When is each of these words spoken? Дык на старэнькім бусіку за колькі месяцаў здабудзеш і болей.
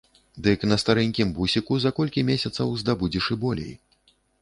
Дык 0.45 0.63
на 0.71 0.77
старэнькім 0.83 1.35
бусіку 1.37 1.79
за 1.85 1.93
колькі 2.01 2.25
месяцаў 2.33 2.75
здабудзеш 2.83 3.33
і 3.37 3.43
болей. 3.47 3.73